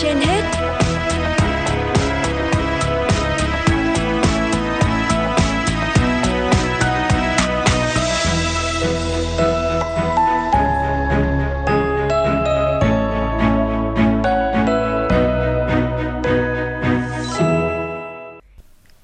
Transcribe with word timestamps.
trên 0.00 0.16
hết 0.16 0.42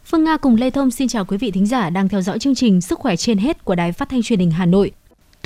Phương 0.05 0.25
Nga 0.25 0.37
cùng 0.37 0.57
Lê 0.57 0.71
Thông 0.71 0.91
xin 0.91 1.09
chào 1.09 1.25
quý 1.25 1.37
vị 1.37 1.51
thính 1.51 1.67
giả 1.67 1.91
đang 1.91 2.09
theo 2.09 2.23
dõi 2.23 2.39
chương 2.39 2.55
trình 2.55 2.81
Sức 2.81 2.99
khỏe 2.99 3.17
trên 3.17 3.39
hết 3.39 3.65
của 3.65 3.75
Đài 3.75 3.93
Phát 3.93 4.09
thanh 4.09 4.23
Truyền 4.23 4.39
hình 4.39 4.51
Hà 4.51 4.67
Nội. 4.67 4.93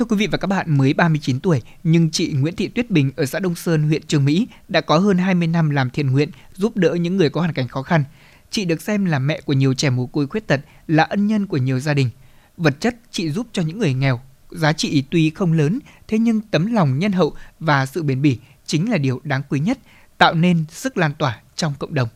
Thưa 0.03 0.07
quý 0.07 0.17
vị 0.17 0.27
và 0.27 0.39
các 0.39 0.47
bạn, 0.47 0.79
mới 0.79 0.95
39 0.95 1.41
tuổi 1.41 1.63
nhưng 1.83 2.11
chị 2.11 2.33
Nguyễn 2.33 2.57
Thị 2.57 2.69
Tuyết 2.69 2.91
Bình 2.91 3.11
ở 3.17 3.27
xã 3.27 3.39
Đông 3.39 3.55
Sơn, 3.55 3.83
huyện 3.83 4.03
Trường 4.07 4.25
Mỹ 4.25 4.47
đã 4.69 4.81
có 4.81 4.99
hơn 4.99 5.19
20 5.19 5.49
năm 5.49 5.71
làm 5.71 5.91
thiện 5.91 6.13
nguyện 6.13 6.31
giúp 6.55 6.77
đỡ 6.77 6.95
những 6.95 7.17
người 7.17 7.31
có 7.31 7.41
hoàn 7.41 7.53
cảnh 7.53 7.69
khó 7.69 7.83
khăn. 7.83 8.05
Chị 8.51 8.65
được 8.65 8.83
xem 8.83 9.05
là 9.05 9.19
mẹ 9.19 9.41
của 9.41 9.53
nhiều 9.53 9.75
trẻ 9.75 9.91
mồ 9.91 10.07
côi 10.07 10.27
khuyết 10.27 10.47
tật, 10.47 10.61
là 10.87 11.03
ân 11.03 11.27
nhân 11.27 11.47
của 11.47 11.57
nhiều 11.57 11.81
gia 11.81 11.95
đình. 11.95 12.11
Vật 12.57 12.81
chất 12.81 12.97
chị 13.11 13.31
giúp 13.31 13.47
cho 13.53 13.63
những 13.63 13.79
người 13.79 13.95
nghèo, 13.95 14.21
giá 14.51 14.73
trị 14.73 15.05
tuy 15.11 15.31
không 15.31 15.53
lớn, 15.53 15.79
thế 16.09 16.19
nhưng 16.19 16.41
tấm 16.41 16.73
lòng 16.73 16.99
nhân 16.99 17.13
hậu 17.13 17.35
và 17.61 17.87
sự 17.87 18.03
bền 18.03 18.23
bỉ 18.23 18.39
chính 18.67 18.91
là 18.91 18.99
điều 18.99 19.21
đáng 19.25 19.43
quý 19.49 19.61
nhất, 19.61 19.79
tạo 20.19 20.35
nên 20.35 20.65
sức 20.71 20.97
lan 20.97 21.13
tỏa 21.19 21.41
trong 21.57 21.75
cộng 21.79 21.95
đồng. 21.95 22.09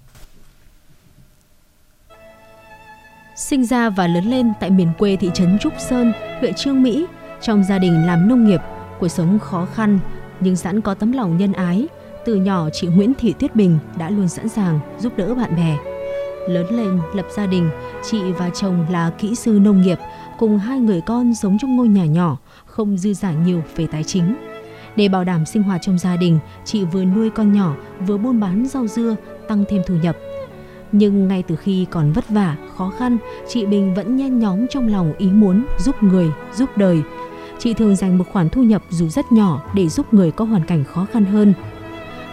Sinh 3.36 3.66
ra 3.66 3.91
và 3.91 4.06
lớn 4.06 4.30
lên 4.30 4.52
tại 4.60 4.70
miền 4.70 4.88
quê 4.98 5.16
thị 5.16 5.30
trấn 5.34 5.58
Trúc 5.58 5.72
Sơn, 5.78 6.12
huyện 6.41 6.55
Trương 6.55 6.83
Mỹ, 6.83 7.06
trong 7.41 7.65
gia 7.65 7.79
đình 7.79 8.06
làm 8.06 8.29
nông 8.29 8.45
nghiệp, 8.45 8.61
cuộc 9.01 9.09
sống 9.09 9.39
khó 9.39 9.67
khăn 9.75 9.98
nhưng 10.41 10.56
sẵn 10.56 10.81
có 10.81 10.95
tấm 10.95 11.12
lòng 11.12 11.37
nhân 11.37 11.53
ái. 11.53 11.89
Từ 12.25 12.34
nhỏ 12.34 12.69
chị 12.73 12.87
Nguyễn 12.87 13.12
Thị 13.19 13.34
Tuyết 13.39 13.56
Bình 13.56 13.79
đã 13.98 14.11
luôn 14.11 14.29
sẵn 14.29 14.48
sàng 14.48 14.81
giúp 14.98 15.12
đỡ 15.17 15.34
bạn 15.34 15.57
bè. 15.57 15.77
Lớn 16.48 16.67
lên 16.70 17.01
lập 17.14 17.27
gia 17.37 17.47
đình, 17.47 17.70
chị 18.11 18.19
và 18.39 18.51
chồng 18.55 18.87
là 18.91 19.11
kỹ 19.19 19.34
sư 19.34 19.59
nông 19.62 19.83
nghiệp 19.83 19.98
cùng 20.39 20.59
hai 20.59 20.79
người 20.79 21.01
con 21.01 21.34
sống 21.34 21.59
trong 21.61 21.77
ngôi 21.77 21.89
nhà 21.89 22.05
nhỏ, 22.05 22.39
không 22.67 22.98
dư 22.98 23.14
giả 23.14 23.33
nhiều 23.33 23.62
về 23.77 23.87
tài 23.87 24.05
chính. 24.05 24.37
Để 24.97 25.09
bảo 25.09 25.25
đảm 25.25 25.47
sinh 25.47 25.62
hoạt 25.62 25.83
trong 25.83 25.98
gia 25.98 26.17
đình, 26.17 26.39
chị 26.64 26.84
vừa 26.84 27.05
nuôi 27.05 27.31
con 27.31 27.53
nhỏ, 27.53 27.75
vừa 28.07 28.17
buôn 28.17 28.41
bán 28.41 28.67
rau 28.67 28.87
dưa, 28.87 29.17
tăng 29.48 29.64
thêm 29.69 29.83
thu 29.87 29.95
nhập. 29.95 30.17
Nhưng 30.92 31.29
ngay 31.29 31.42
từ 31.42 31.57
khi 31.57 31.87
còn 31.91 32.12
vất 32.12 32.29
vả, 32.29 32.57
khó 32.77 32.92
khăn, 32.98 33.17
chị 33.48 33.67
Bình 33.67 33.95
vẫn 33.95 34.17
nhen 34.17 34.39
nhóm 34.39 34.67
trong 34.70 34.89
lòng 34.89 35.12
ý 35.19 35.27
muốn 35.27 35.67
giúp 35.79 36.03
người, 36.03 36.31
giúp 36.55 36.70
đời. 36.77 37.03
Chị 37.58 37.74
thường 37.74 37.96
dành 37.96 38.18
một 38.18 38.24
khoản 38.32 38.48
thu 38.48 38.62
nhập 38.62 38.82
dù 38.90 39.08
rất 39.08 39.32
nhỏ 39.32 39.62
để 39.74 39.88
giúp 39.88 40.14
người 40.14 40.30
có 40.30 40.44
hoàn 40.44 40.64
cảnh 40.64 40.84
khó 40.84 41.06
khăn 41.12 41.24
hơn. 41.24 41.54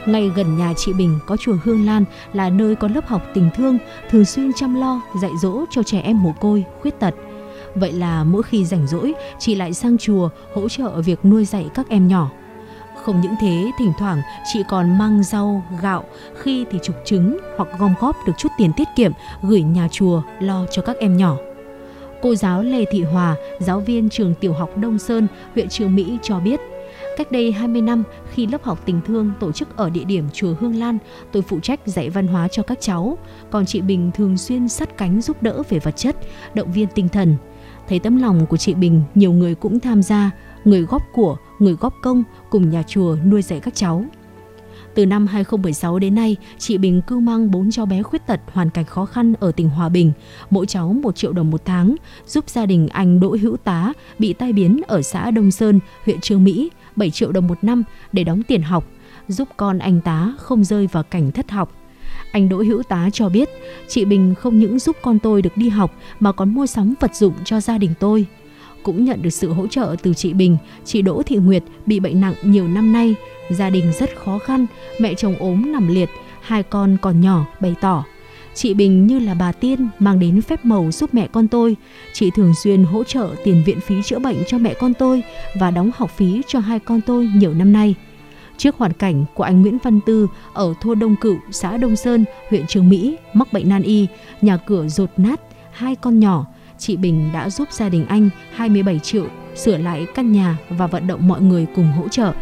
Ngay 0.05 0.31
gần 0.35 0.57
nhà 0.57 0.73
chị 0.77 0.93
Bình 0.93 1.19
có 1.27 1.38
chùa 1.38 1.57
Hương 1.63 1.85
Lan 1.85 2.05
là 2.33 2.49
nơi 2.49 2.75
có 2.75 2.88
lớp 2.88 3.07
học 3.07 3.21
tình 3.33 3.49
thương 3.55 3.77
thường 4.09 4.25
xuyên 4.25 4.53
chăm 4.53 4.75
lo, 4.75 5.01
dạy 5.21 5.31
dỗ 5.41 5.66
cho 5.71 5.83
trẻ 5.83 5.99
em 5.99 6.23
mồ 6.23 6.33
côi, 6.39 6.63
khuyết 6.81 6.99
tật. 6.99 7.13
Vậy 7.75 7.91
là 7.91 8.23
mỗi 8.23 8.44
khi 8.44 8.66
rảnh 8.66 8.88
rỗi, 8.88 9.13
chị 9.39 9.55
lại 9.55 9.73
sang 9.73 9.97
chùa 9.97 10.29
hỗ 10.55 10.69
trợ 10.69 11.01
việc 11.01 11.25
nuôi 11.25 11.45
dạy 11.45 11.69
các 11.73 11.89
em 11.89 12.07
nhỏ. 12.07 12.29
Không 13.03 13.21
những 13.21 13.35
thế, 13.41 13.71
thỉnh 13.79 13.94
thoảng 13.99 14.21
chị 14.53 14.63
còn 14.69 14.97
mang 14.97 15.23
rau, 15.23 15.63
gạo, 15.81 16.03
khi 16.41 16.66
thì 16.71 16.79
trục 16.83 16.95
trứng 17.05 17.38
hoặc 17.57 17.69
gom 17.79 17.94
góp 17.99 18.16
được 18.27 18.33
chút 18.38 18.49
tiền 18.57 18.73
tiết 18.73 18.88
kiệm 18.95 19.11
gửi 19.41 19.61
nhà 19.61 19.88
chùa 19.91 20.21
lo 20.39 20.66
cho 20.71 20.81
các 20.81 20.97
em 20.99 21.17
nhỏ. 21.17 21.38
Cô 22.23 22.35
giáo 22.35 22.63
Lê 22.63 22.85
Thị 22.91 23.03
Hòa, 23.03 23.35
giáo 23.59 23.79
viên 23.79 24.09
trường 24.09 24.35
tiểu 24.35 24.53
học 24.53 24.77
Đông 24.77 24.99
Sơn, 24.99 25.27
huyện 25.53 25.69
Trường 25.69 25.95
Mỹ 25.95 26.17
cho 26.21 26.39
biết, 26.39 26.59
Cách 27.17 27.31
đây 27.31 27.52
20 27.52 27.81
năm, 27.81 28.03
khi 28.34 28.47
lớp 28.47 28.63
học 28.63 28.79
tình 28.85 29.01
thương 29.06 29.31
tổ 29.39 29.51
chức 29.51 29.78
ở 29.78 29.89
địa 29.89 30.03
điểm 30.03 30.25
chùa 30.33 30.53
Hương 30.59 30.75
Lan, 30.75 30.97
tôi 31.31 31.41
phụ 31.41 31.59
trách 31.59 31.79
dạy 31.85 32.09
văn 32.09 32.28
hóa 32.28 32.47
cho 32.47 32.63
các 32.63 32.81
cháu, 32.81 33.17
còn 33.51 33.66
chị 33.66 33.81
Bình 33.81 34.12
thường 34.13 34.38
xuyên 34.38 34.69
sát 34.69 34.97
cánh 34.97 35.22
giúp 35.22 35.44
đỡ 35.44 35.63
về 35.69 35.79
vật 35.79 35.95
chất, 35.95 36.16
động 36.53 36.72
viên 36.72 36.88
tinh 36.95 37.09
thần. 37.09 37.35
Thấy 37.88 38.00
tấm 38.00 38.22
lòng 38.22 38.45
của 38.45 38.57
chị 38.57 38.73
Bình, 38.73 39.01
nhiều 39.16 39.31
người 39.33 39.56
cũng 39.56 39.79
tham 39.79 40.03
gia, 40.03 40.31
người 40.63 40.81
góp 40.81 41.01
của, 41.13 41.38
người 41.59 41.73
góp 41.73 41.94
công 42.01 42.23
cùng 42.50 42.69
nhà 42.69 42.83
chùa 42.88 43.17
nuôi 43.25 43.41
dạy 43.41 43.59
các 43.59 43.75
cháu. 43.75 44.06
Từ 44.96 45.06
năm 45.06 45.28
2016 45.28 46.00
đến 46.00 46.16
nay, 46.16 46.36
chị 46.58 46.78
Bình 46.78 47.02
cưu 47.08 47.20
mang 47.20 47.52
4 47.52 47.72
cháu 47.72 47.86
bé 47.86 48.04
khuyết 48.04 48.28
tật 48.28 48.40
hoàn 48.52 48.70
cảnh 48.70 48.86
khó 48.86 49.06
khăn 49.06 49.34
ở 49.40 49.52
tỉnh 49.52 49.70
Hòa 49.70 49.90
Bình, 49.90 50.12
mỗi 50.50 50.66
cháu 50.66 50.94
1 50.94 51.16
triệu 51.16 51.34
đồng 51.34 51.52
một 51.52 51.66
tháng, 51.66 51.96
giúp 52.28 52.50
gia 52.50 52.66
đình 52.66 52.88
anh 52.88 53.20
Đỗ 53.20 53.38
Hữu 53.42 53.58
Tá 53.58 53.94
bị 54.20 54.34
tai 54.34 54.54
biến 54.54 54.81
ở 54.88 55.02
xã 55.02 55.31
Đông 55.31 55.52
Sơn, 55.52 55.80
huyện 56.06 56.22
Trương 56.22 56.44
Mỹ, 56.44 56.70
7 56.96 57.12
triệu 57.12 57.31
đồng 57.31 57.48
một 57.48 57.64
năm 57.64 57.84
để 58.12 58.24
đóng 58.24 58.44
tiền 58.44 58.62
học, 58.62 58.88
giúp 59.28 59.48
con 59.58 59.80
anh 59.80 60.02
Tá 60.02 60.34
không 60.38 60.64
rơi 60.64 60.88
vào 60.88 61.04
cảnh 61.04 61.31
thất 61.31 61.52
học. 61.52 61.72
Anh 62.31 62.50
Đỗ 62.50 62.58
Hữu 62.58 62.84
Tá 62.84 63.10
cho 63.14 63.30
biết, 63.30 63.50
chị 63.88 64.06
Bình 64.06 64.36
không 64.36 64.60
những 64.60 64.80
giúp 64.80 64.96
con 65.02 65.20
tôi 65.20 65.42
được 65.42 65.58
đi 65.58 65.70
học 65.70 65.92
mà 66.20 66.31
còn 66.31 66.54
mua 66.54 66.66
sắm 66.66 66.94
vật 67.00 67.16
dụng 67.16 67.34
cho 67.46 67.60
gia 67.60 67.78
đình 67.78 67.94
tôi. 68.00 68.25
Cũng 68.84 69.06
nhận 69.06 69.22
được 69.22 69.30
sự 69.30 69.54
hỗ 69.54 69.68
trợ 69.68 69.96
từ 70.04 70.14
chị 70.14 70.34
Bình, 70.34 70.58
chị 70.86 71.02
Đỗ 71.02 71.24
Thị 71.25 71.36
Nguyệt 71.36 71.64
bị 71.86 72.00
bệnh 72.00 72.22
nặng 72.22 72.34
nhiều 72.44 72.68
năm 72.68 72.94
nay, 72.94 73.16
gia 73.50 73.70
đình 73.70 73.92
rất 74.00 74.09
khó 74.18 74.40
khăn, 74.40 74.66
mẹ 75.00 75.14
chồng 75.14 75.36
ốm 75.40 75.72
nằm 75.72 75.88
liệt, 75.88 76.09
hai 76.42 76.64
con 76.64 76.98
còn 77.02 77.22
nhỏ 77.22 77.46
bày 77.59 77.76
tỏ. 77.81 78.04
Chị 78.54 78.74
Bình 78.74 79.08
như 79.08 79.20
là 79.20 79.34
bà 79.34 79.52
tiên 79.52 79.88
mang 80.00 80.20
đến 80.20 80.42
phép 80.42 80.66
màu 80.66 80.92
giúp 80.92 81.14
mẹ 81.14 81.28
con 81.28 81.48
tôi. 81.48 81.76
Chị 82.14 82.30
thường 82.36 82.54
xuyên 82.64 82.84
hỗ 82.84 83.04
trợ 83.04 83.30
tiền 83.44 83.64
viện 83.66 83.80
phí 83.80 83.96
chữa 84.04 84.20
bệnh 84.20 84.38
cho 84.48 84.58
mẹ 84.58 84.74
con 84.74 84.94
tôi 84.94 85.24
và 85.59 85.72
đóng 85.72 85.92
học 85.96 86.12
phí 86.18 86.42
cho 86.48 86.59
hai 86.59 86.80
con 86.80 87.02
tôi 87.02 87.30
nhiều 87.36 87.54
năm 87.54 87.74
nay. 87.74 87.96
Trước 88.58 88.76
hoàn 88.78 88.94
cảnh 88.94 89.26
của 89.34 89.44
anh 89.44 89.62
Nguyễn 89.62 89.78
Văn 89.84 90.00
Tư 90.06 90.28
ở 90.54 90.74
thôn 90.81 91.00
Đông 91.00 91.16
Cựu, 91.16 91.38
xã 91.52 91.78
Đông 91.78 91.96
Sơn, 91.96 92.25
huyện 92.50 92.68
Trường 92.68 92.90
Mỹ, 92.90 93.18
mắc 93.34 93.54
bệnh 93.54 93.70
nan 93.70 93.81
y, 93.81 94.08
nhà 94.42 94.58
cửa 94.58 94.88
rột 94.88 95.10
nát, 95.18 95.42
hai 95.72 95.96
con 95.96 96.20
nhỏ, 96.20 96.46
chị 96.78 96.98
Bình 96.98 97.30
đã 97.34 97.50
giúp 97.50 97.68
gia 97.72 97.90
đình 97.90 98.06
anh 98.06 98.30
27 98.54 99.00
triệu 99.00 99.25
sửa 99.56 99.78
lại 99.78 100.08
căn 100.16 100.31
nhà 100.31 100.58
và 100.70 100.88
vận 100.88 101.08
động 101.08 101.28
mọi 101.28 101.42
người 101.42 101.68
cùng 101.75 101.92
hỗ 101.92 102.08
trợ. 102.08 102.34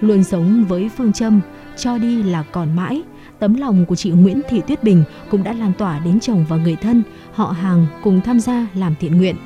Luôn 0.00 0.24
sống 0.24 0.64
với 0.68 0.90
phương 0.96 1.12
châm 1.12 1.40
cho 1.76 1.98
đi 1.98 2.22
là 2.22 2.42
còn 2.52 2.76
mãi, 2.76 3.02
tấm 3.38 3.54
lòng 3.54 3.84
của 3.86 3.94
chị 3.94 4.10
Nguyễn 4.10 4.40
Thị 4.48 4.62
Tuyết 4.66 4.84
Bình 4.84 5.04
cũng 5.30 5.42
đã 5.42 5.52
lan 5.52 5.72
tỏa 5.78 5.98
đến 5.98 6.20
chồng 6.20 6.44
và 6.48 6.56
người 6.56 6.76
thân, 6.76 7.02
họ 7.32 7.46
hàng 7.46 7.86
cùng 8.02 8.20
tham 8.20 8.40
gia 8.40 8.66
làm 8.74 8.94
thiện 9.00 9.16
nguyện. 9.16 9.36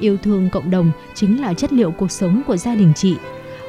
Yêu 0.00 0.16
thương 0.16 0.50
cộng 0.52 0.70
đồng 0.70 0.90
chính 1.14 1.40
là 1.40 1.54
chất 1.54 1.72
liệu 1.72 1.90
cuộc 1.90 2.10
sống 2.10 2.42
của 2.46 2.56
gia 2.56 2.74
đình 2.74 2.92
chị. 2.96 3.16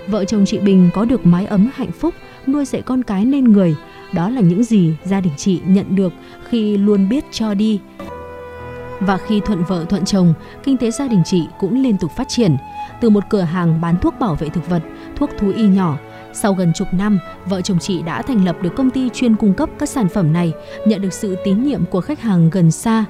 Vợ 0.07 0.25
chồng 0.25 0.45
chị 0.45 0.59
Bình 0.59 0.89
có 0.93 1.05
được 1.05 1.25
mái 1.25 1.45
ấm 1.45 1.69
hạnh 1.73 1.91
phúc, 1.91 2.13
nuôi 2.47 2.65
dạy 2.65 2.81
con 2.81 3.03
cái 3.03 3.25
nên 3.25 3.43
người. 3.43 3.75
Đó 4.13 4.29
là 4.29 4.41
những 4.41 4.63
gì 4.63 4.93
gia 5.03 5.21
đình 5.21 5.33
chị 5.37 5.61
nhận 5.65 5.95
được 5.95 6.13
khi 6.49 6.77
luôn 6.77 7.09
biết 7.09 7.25
cho 7.31 7.53
đi, 7.53 7.79
và 8.99 9.17
khi 9.17 9.39
thuận 9.39 9.63
vợ 9.63 9.85
thuận 9.89 10.05
chồng, 10.05 10.33
kinh 10.63 10.77
tế 10.77 10.91
gia 10.91 11.07
đình 11.07 11.21
chị 11.25 11.47
cũng 11.59 11.83
liên 11.83 11.97
tục 11.97 12.11
phát 12.17 12.29
triển. 12.29 12.57
Từ 13.01 13.09
một 13.09 13.23
cửa 13.29 13.41
hàng 13.41 13.81
bán 13.81 13.99
thuốc 14.01 14.13
bảo 14.19 14.35
vệ 14.35 14.49
thực 14.49 14.69
vật, 14.69 14.81
thuốc 15.15 15.29
thú 15.39 15.51
y 15.55 15.67
nhỏ, 15.67 15.97
sau 16.35 16.53
gần 16.53 16.73
chục 16.73 16.93
năm, 16.93 17.19
vợ 17.45 17.61
chồng 17.61 17.79
chị 17.79 18.01
đã 18.01 18.21
thành 18.21 18.45
lập 18.45 18.55
được 18.61 18.75
công 18.75 18.89
ty 18.89 19.09
chuyên 19.09 19.35
cung 19.35 19.53
cấp 19.53 19.69
các 19.79 19.89
sản 19.89 20.09
phẩm 20.09 20.33
này, 20.33 20.53
nhận 20.85 21.01
được 21.01 21.13
sự 21.13 21.37
tín 21.43 21.63
nhiệm 21.63 21.85
của 21.85 22.01
khách 22.01 22.21
hàng 22.21 22.49
gần 22.49 22.71
xa. 22.71 23.05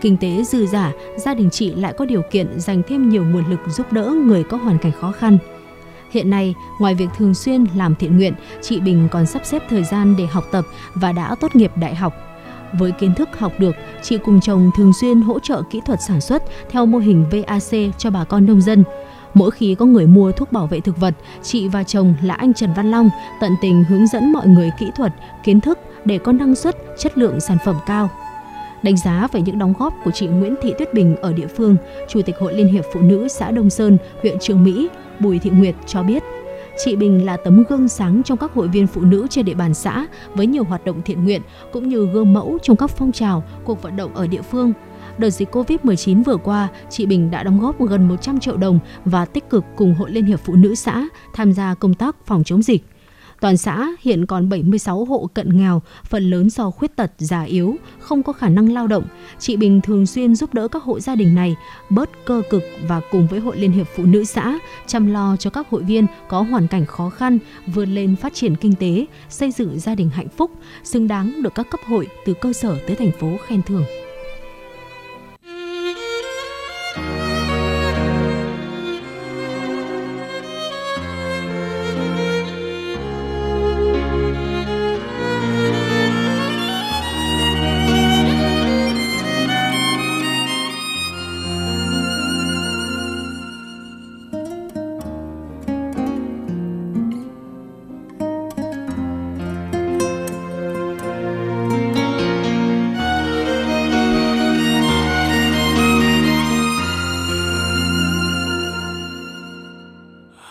Kinh 0.00 0.16
tế 0.16 0.44
dư 0.44 0.66
giả, 0.66 0.92
gia 1.16 1.34
đình 1.34 1.50
chị 1.50 1.74
lại 1.74 1.92
có 1.92 2.04
điều 2.04 2.22
kiện 2.30 2.60
dành 2.60 2.82
thêm 2.88 3.08
nhiều 3.08 3.24
nguồn 3.24 3.50
lực 3.50 3.60
giúp 3.68 3.92
đỡ 3.92 4.14
người 4.24 4.42
có 4.42 4.56
hoàn 4.56 4.78
cảnh 4.78 4.92
khó 5.00 5.12
khăn. 5.12 5.38
Hiện 6.10 6.30
nay, 6.30 6.54
ngoài 6.80 6.94
việc 6.94 7.08
thường 7.16 7.34
xuyên 7.34 7.64
làm 7.76 7.94
thiện 7.94 8.16
nguyện, 8.16 8.34
chị 8.62 8.80
Bình 8.80 9.08
còn 9.10 9.26
sắp 9.26 9.42
xếp 9.44 9.62
thời 9.68 9.84
gian 9.84 10.14
để 10.18 10.26
học 10.26 10.44
tập 10.52 10.64
và 10.94 11.12
đã 11.12 11.34
tốt 11.40 11.56
nghiệp 11.56 11.72
đại 11.76 11.94
học 11.94 12.14
với 12.72 12.92
kiến 12.92 13.14
thức 13.14 13.28
học 13.38 13.52
được, 13.58 13.74
chị 14.02 14.18
cùng 14.18 14.40
chồng 14.40 14.70
thường 14.76 14.92
xuyên 15.00 15.20
hỗ 15.20 15.38
trợ 15.38 15.62
kỹ 15.70 15.80
thuật 15.86 15.98
sản 16.08 16.20
xuất 16.20 16.42
theo 16.70 16.86
mô 16.86 16.98
hình 16.98 17.24
VAC 17.30 17.98
cho 17.98 18.10
bà 18.10 18.24
con 18.24 18.46
nông 18.46 18.60
dân. 18.60 18.84
Mỗi 19.34 19.50
khi 19.50 19.74
có 19.74 19.84
người 19.86 20.06
mua 20.06 20.32
thuốc 20.32 20.52
bảo 20.52 20.66
vệ 20.66 20.80
thực 20.80 21.00
vật, 21.00 21.14
chị 21.42 21.68
và 21.68 21.84
chồng 21.84 22.14
là 22.22 22.34
anh 22.34 22.54
Trần 22.54 22.70
Văn 22.76 22.90
Long 22.90 23.10
tận 23.40 23.52
tình 23.60 23.84
hướng 23.84 24.06
dẫn 24.06 24.32
mọi 24.32 24.46
người 24.46 24.70
kỹ 24.78 24.90
thuật, 24.96 25.12
kiến 25.44 25.60
thức 25.60 25.78
để 26.04 26.18
có 26.18 26.32
năng 26.32 26.54
suất, 26.54 26.76
chất 26.98 27.18
lượng 27.18 27.40
sản 27.40 27.58
phẩm 27.64 27.76
cao. 27.86 28.10
Đánh 28.82 28.96
giá 28.96 29.28
về 29.32 29.40
những 29.40 29.58
đóng 29.58 29.74
góp 29.78 29.94
của 30.04 30.10
chị 30.10 30.26
Nguyễn 30.26 30.54
Thị 30.62 30.74
Tuyết 30.78 30.94
Bình 30.94 31.16
ở 31.16 31.32
địa 31.32 31.46
phương, 31.46 31.76
Chủ 32.08 32.22
tịch 32.22 32.38
Hội 32.38 32.54
Liên 32.54 32.68
hiệp 32.68 32.84
Phụ 32.92 33.00
nữ 33.00 33.28
xã 33.28 33.50
Đông 33.50 33.70
Sơn, 33.70 33.98
huyện 34.22 34.36
Trường 34.40 34.64
Mỹ, 34.64 34.88
Bùi 35.20 35.38
Thị 35.38 35.50
Nguyệt 35.50 35.74
cho 35.86 36.02
biết– 36.02 36.22
Chị 36.78 36.96
Bình 36.96 37.26
là 37.26 37.36
tấm 37.36 37.64
gương 37.68 37.88
sáng 37.88 38.22
trong 38.22 38.38
các 38.38 38.52
hội 38.52 38.68
viên 38.68 38.86
phụ 38.86 39.00
nữ 39.00 39.26
trên 39.30 39.44
địa 39.44 39.54
bàn 39.54 39.74
xã 39.74 40.06
với 40.34 40.46
nhiều 40.46 40.64
hoạt 40.64 40.84
động 40.84 41.02
thiện 41.02 41.24
nguyện 41.24 41.42
cũng 41.72 41.88
như 41.88 42.06
gương 42.06 42.32
mẫu 42.32 42.58
trong 42.62 42.76
các 42.76 42.90
phong 42.90 43.12
trào, 43.12 43.44
cuộc 43.64 43.82
vận 43.82 43.96
động 43.96 44.14
ở 44.14 44.26
địa 44.26 44.42
phương. 44.42 44.72
Đợt 45.18 45.30
dịch 45.30 45.56
Covid-19 45.56 46.24
vừa 46.24 46.36
qua, 46.36 46.68
chị 46.90 47.06
Bình 47.06 47.30
đã 47.30 47.42
đóng 47.42 47.60
góp 47.60 47.80
gần 47.80 48.08
100 48.08 48.40
triệu 48.40 48.56
đồng 48.56 48.78
và 49.04 49.24
tích 49.24 49.50
cực 49.50 49.64
cùng 49.76 49.94
Hội 49.94 50.10
Liên 50.10 50.24
hiệp 50.24 50.40
Phụ 50.40 50.54
nữ 50.54 50.74
xã 50.74 51.08
tham 51.34 51.52
gia 51.52 51.74
công 51.74 51.94
tác 51.94 52.16
phòng 52.26 52.44
chống 52.44 52.62
dịch. 52.62 52.84
Toàn 53.40 53.56
xã 53.56 53.88
hiện 54.00 54.26
còn 54.26 54.48
76 54.48 55.04
hộ 55.04 55.30
cận 55.34 55.56
nghèo, 55.56 55.82
phần 56.04 56.30
lớn 56.30 56.50
do 56.50 56.70
khuyết 56.70 56.96
tật, 56.96 57.12
già 57.18 57.42
yếu, 57.42 57.76
không 57.98 58.22
có 58.22 58.32
khả 58.32 58.48
năng 58.48 58.72
lao 58.72 58.86
động. 58.86 59.04
Chị 59.38 59.56
Bình 59.56 59.80
thường 59.80 60.06
xuyên 60.06 60.34
giúp 60.34 60.54
đỡ 60.54 60.68
các 60.68 60.82
hộ 60.82 61.00
gia 61.00 61.14
đình 61.14 61.34
này 61.34 61.56
bớt 61.90 62.10
cơ 62.24 62.42
cực 62.50 62.62
và 62.88 63.00
cùng 63.10 63.26
với 63.26 63.40
Hội 63.40 63.56
Liên 63.56 63.72
hiệp 63.72 63.86
Phụ 63.96 64.04
nữ 64.04 64.24
xã 64.24 64.58
chăm 64.86 65.12
lo 65.12 65.36
cho 65.36 65.50
các 65.50 65.68
hội 65.70 65.82
viên 65.82 66.06
có 66.28 66.42
hoàn 66.42 66.68
cảnh 66.68 66.86
khó 66.86 67.10
khăn 67.10 67.38
vươn 67.66 67.94
lên 67.94 68.16
phát 68.16 68.34
triển 68.34 68.56
kinh 68.56 68.74
tế, 68.74 69.06
xây 69.28 69.50
dựng 69.50 69.78
gia 69.78 69.94
đình 69.94 70.10
hạnh 70.10 70.28
phúc, 70.28 70.50
xứng 70.84 71.08
đáng 71.08 71.42
được 71.42 71.54
các 71.54 71.70
cấp 71.70 71.80
hội 71.86 72.08
từ 72.26 72.34
cơ 72.34 72.52
sở 72.52 72.76
tới 72.86 72.96
thành 72.96 73.12
phố 73.20 73.36
khen 73.46 73.62
thưởng. 73.62 73.84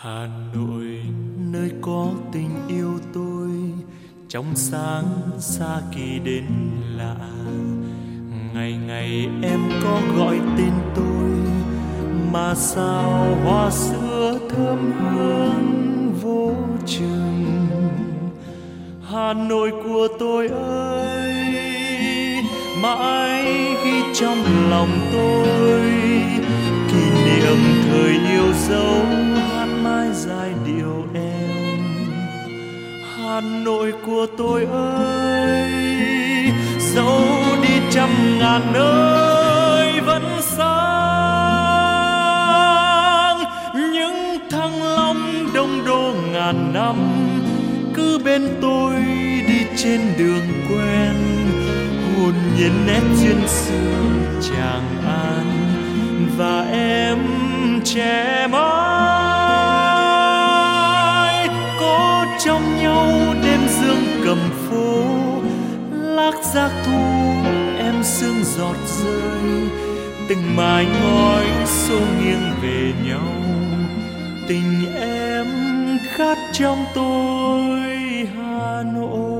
Hà 0.00 0.28
Nội. 0.54 1.02
Nơi 1.52 1.70
có 1.80 2.06
tình 2.32 2.50
yêu 2.68 2.98
tôi, 3.14 3.48
trong 4.28 4.44
sáng 4.54 5.04
xa 5.38 5.80
kỳ 5.94 6.18
đến 6.24 6.44
lạ. 6.96 7.16
Ngày 8.54 8.78
ngày 8.86 9.28
em 9.42 9.60
có 9.84 10.00
gọi 10.16 10.40
tên 10.58 10.72
tôi, 10.94 11.30
mà 12.32 12.54
sao 12.54 13.36
hoa 13.44 13.70
xưa 13.70 14.38
thơm 14.50 14.92
hương 14.98 16.12
vô 16.22 16.52
chừng? 16.86 17.46
Hà 19.10 19.32
Nội 19.32 19.70
của 19.84 20.08
tôi 20.18 20.48
ơi, 20.48 21.34
mãi 22.82 23.44
ghi 23.84 24.02
trong 24.14 24.38
lòng 24.70 25.08
tôi. 25.12 25.92
Kỷ 26.88 27.10
niệm 27.24 27.58
thời 27.90 28.10
yêu 28.32 28.52
dấu 28.68 29.04
Hà 33.38 33.44
Nội 33.64 33.92
của 34.06 34.26
tôi 34.38 34.64
ơi, 34.72 35.70
dẫu 36.78 37.20
đi 37.62 37.80
trăm 37.90 38.08
ngàn 38.38 38.72
nơi 38.72 40.00
vẫn 40.00 40.22
sáng, 40.40 40.68
những 43.92 44.38
thăng 44.50 44.82
long 44.82 45.48
đông 45.54 45.84
đô 45.86 46.14
ngàn 46.32 46.72
năm, 46.72 46.96
cứ 47.94 48.18
bên 48.24 48.48
tôi 48.62 48.94
đi 49.48 49.64
trên 49.76 50.00
đường 50.18 50.46
quen, 50.68 51.14
hồn 52.16 52.34
nhiên 52.56 52.72
nét 52.86 53.02
duyên 53.16 53.48
xưa 53.48 53.94
chàng 54.50 55.02
an, 55.06 55.46
và 56.38 56.66
em 56.72 57.18
trẻ 57.84 58.46
mãi 58.52 58.77
phố 64.70 65.04
lác 65.90 66.34
giác 66.54 66.70
thu 66.84 66.98
em 67.78 67.94
sương 68.04 68.44
giọt 68.44 68.76
rơi. 68.86 69.68
Từng 70.28 70.56
mái 70.56 70.86
ngói 71.02 71.46
xô 71.66 71.98
nghiêng 71.98 72.52
về 72.62 72.92
nhau. 73.08 73.32
Tình 74.48 74.94
em 75.00 75.46
khát 76.16 76.38
trong 76.52 76.84
tôi, 76.94 77.80
hà 78.36 78.82
nội. 78.94 79.37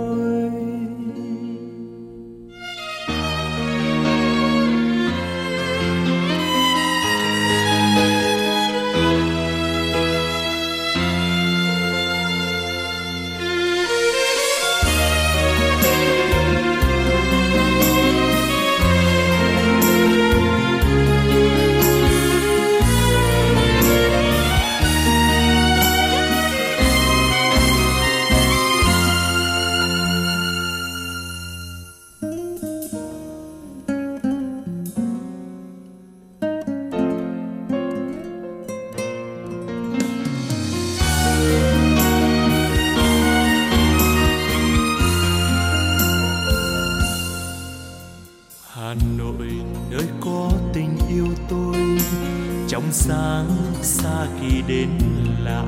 lạ. 55.49 55.65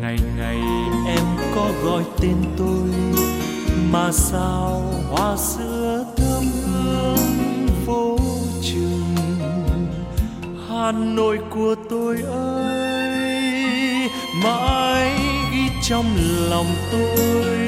Ngày 0.00 0.18
ngày 0.36 0.58
em 1.06 1.24
có 1.54 1.70
gọi 1.84 2.02
tên 2.20 2.36
tôi, 2.58 2.88
mà 3.92 4.12
sao 4.12 4.82
hoa 5.10 5.36
xưa 5.36 6.04
thơm 6.16 6.44
hương 6.64 7.66
vô 7.86 8.18
chừng 8.62 9.14
hà 10.68 10.92
nội 10.92 11.38
của 11.50 11.74
tôi 11.90 12.16
ơi, 12.32 14.10
mãi 14.44 15.10
ghi 15.52 15.68
trong 15.82 16.06
lòng 16.50 16.74
tôi. 16.92 17.58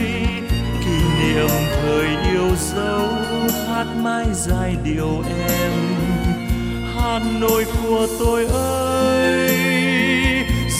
Kỷ 0.85 0.99
niệm 1.21 1.49
thời 1.83 2.07
yêu 2.33 2.49
dấu, 2.75 3.09
hát 3.69 3.87
mãi 4.03 4.27
giai 4.35 4.77
điệu 4.85 5.23
em. 5.49 5.73
Hà 6.95 7.21
Nội 7.41 7.65
của 7.83 8.07
tôi 8.19 8.47
ơi 8.47 9.58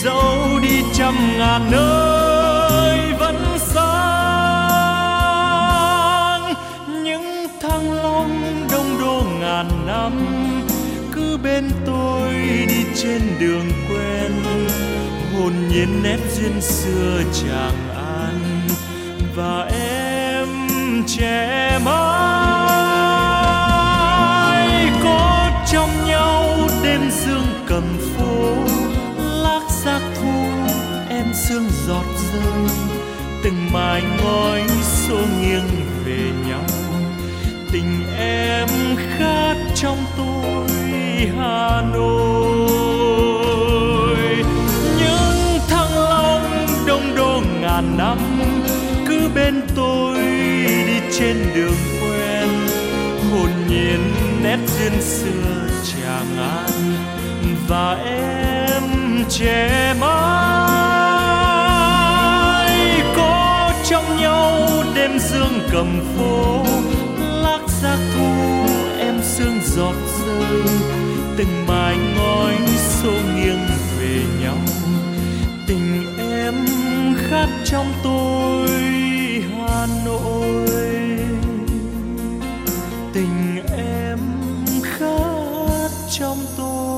dẫu 0.03 0.59
đi 0.61 0.83
trăm 0.93 1.37
ngàn 1.37 1.71
nơi 1.71 3.13
vẫn 3.19 3.57
sáng 3.59 4.93
những 7.03 7.47
thăng 7.61 7.93
long 7.93 8.67
đông 8.71 8.97
đô 9.01 9.23
ngàn 9.39 9.67
năm, 9.87 10.11
cứ 11.11 11.37
bên 11.37 11.71
tôi 11.85 12.33
đi 12.69 12.85
trên 12.95 13.21
đường 13.39 13.71
quen. 13.89 14.31
Hồn 15.33 15.53
nhiên 15.69 16.03
nét 16.03 16.19
duyên 16.35 16.61
xưa 16.61 17.21
chàng 17.33 17.89
an, 17.95 18.67
và 19.35 19.69
em 19.81 20.47
trẻ 21.07 21.79
mãi 21.85 22.69
có 25.03 25.49
trong 25.71 25.89
nhau 26.05 26.45
đêm 26.83 27.11
dương 27.11 27.47
cầm 27.67 27.83
sương 31.49 31.69
giọt 31.87 32.05
rơi, 32.33 32.69
từng 33.43 33.71
mái 33.71 34.03
ngói 34.23 34.61
xô 34.83 35.17
nghiêng 35.41 35.69
về 36.05 36.31
nhau. 36.47 36.65
Tình 37.71 38.03
em 38.17 38.67
khát 39.17 39.55
trong 39.75 39.97
tôi, 40.17 40.69
hà 41.37 41.81
nội. 41.93 43.17
Những 44.99 45.59
thăng 45.69 45.97
long 45.97 46.67
đông 46.87 47.15
đô 47.15 47.41
ngàn 47.61 47.97
năm, 47.97 48.17
cứ 49.07 49.29
bên 49.35 49.61
tôi 49.75 50.17
đi 50.87 50.99
trên 51.19 51.37
đường 51.55 51.77
quen. 52.01 52.49
Hồn 53.31 53.49
nhiên 53.69 54.13
nét 54.43 54.57
duyên 54.67 55.01
xưa 55.01 55.69
tràng 55.83 56.37
an, 56.37 56.71
và 57.67 57.97
em 58.05 58.83
che 59.29 59.93
mắt. 59.99 60.68
cầm 65.71 66.01
phố 66.17 66.63
lắc 67.19 67.61
ra 67.81 67.97
thu, 68.13 68.25
em 68.99 69.15
sương 69.23 69.59
giọt 69.75 69.95
rơi. 70.19 70.61
Từng 71.37 71.67
mái 71.67 71.97
ngói 72.15 72.55
xô 72.77 73.11
nghiêng 73.11 73.67
về 73.99 74.21
nhau. 74.41 74.57
Tình 75.67 76.17
em 76.17 76.55
khát 77.17 77.47
trong 77.65 77.93
tôi, 78.03 78.69
hà 79.57 79.87
nội. 80.05 81.19
Tình 83.13 83.63
em 83.77 84.19
khát 84.83 85.89
trong 86.19 86.37
tôi. 86.57 86.88